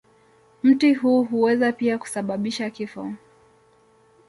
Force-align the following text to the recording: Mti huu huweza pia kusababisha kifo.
Mti 0.63 0.93
huu 0.93 1.23
huweza 1.23 1.71
pia 1.71 1.97
kusababisha 1.97 2.69
kifo. 2.69 3.13